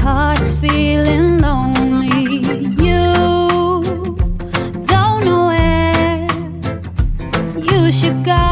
[0.00, 2.38] heart's feeling lonely.
[2.84, 3.04] You
[4.92, 6.26] don't know where
[7.70, 8.45] you should go.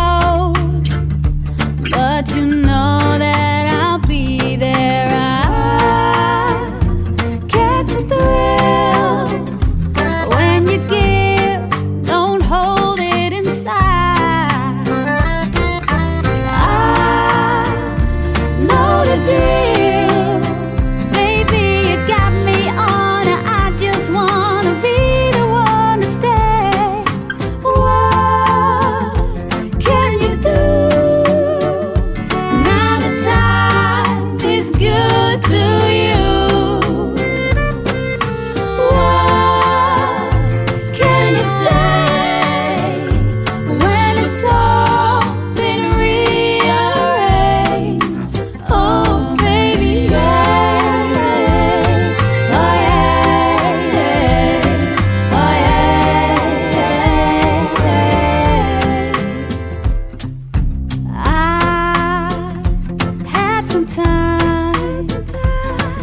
[63.74, 65.08] some time.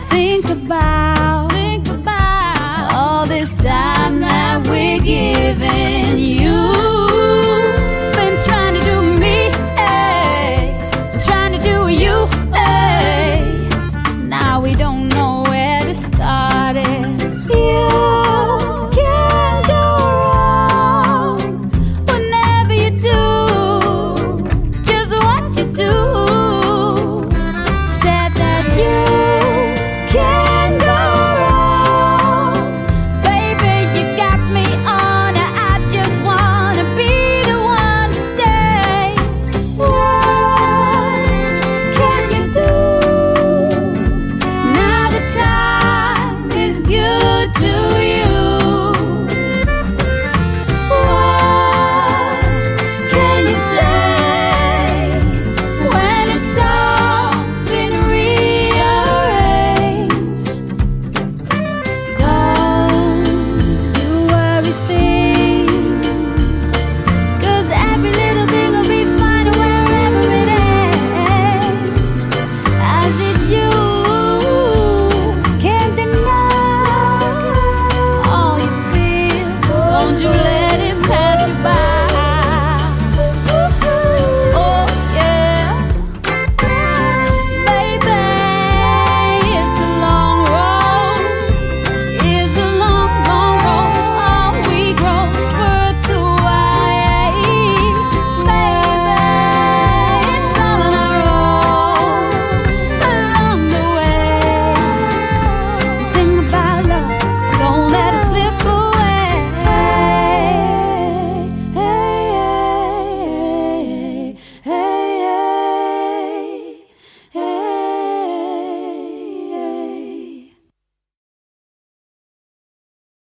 [0.10, 6.01] Think about, think about all this time that we're giving.